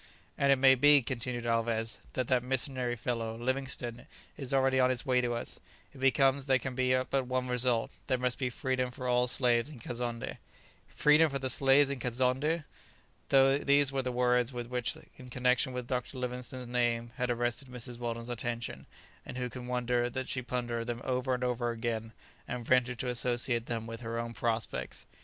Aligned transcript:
]"And 0.35 0.51
it 0.51 0.55
may 0.55 0.73
be," 0.73 1.03
continued 1.03 1.45
Alvez, 1.45 1.99
"that 2.13 2.27
that 2.27 2.41
missionary 2.41 2.95
fellow, 2.95 3.37
Livingstone, 3.37 4.07
is 4.35 4.51
already 4.51 4.79
on 4.79 4.89
his 4.89 5.05
way 5.05 5.21
to 5.21 5.35
us; 5.35 5.59
if 5.93 6.01
he 6.01 6.09
comes 6.09 6.47
there 6.47 6.57
can 6.57 6.73
be 6.73 6.99
but 7.11 7.27
one 7.27 7.47
result; 7.47 7.91
there 8.07 8.17
must 8.17 8.39
be 8.39 8.49
freedom 8.49 8.89
for 8.89 9.07
all 9.07 9.25
the 9.27 9.27
slaves 9.27 9.69
in 9.69 9.79
Kazonndé." 9.79 10.37
"Freedom 10.87 11.29
for 11.29 11.37
the 11.37 11.51
slaves 11.51 11.91
in 11.91 11.99
Kazonndé!" 11.99 12.63
These 13.29 13.91
were 13.91 14.01
the 14.01 14.11
words 14.11 14.51
which 14.51 14.97
in 15.17 15.29
connexion 15.29 15.71
with 15.71 15.85
Dr. 15.85 16.17
Livingstone's 16.17 16.65
name 16.65 17.11
had 17.17 17.29
arrested 17.29 17.67
Mrs. 17.67 17.99
Weldon's 17.99 18.27
attention, 18.29 18.87
and 19.23 19.37
who 19.37 19.51
can 19.51 19.67
wonder 19.67 20.09
that 20.09 20.27
she 20.27 20.41
pondered 20.41 20.87
them 20.87 21.01
over 21.03 21.35
and 21.35 21.43
over 21.43 21.69
again, 21.69 22.11
and 22.47 22.65
ventured 22.65 22.97
to 22.97 23.07
associate 23.09 23.67
them 23.67 23.85
with 23.85 24.01
her 24.01 24.17
own 24.17 24.33
prospects? 24.33 25.05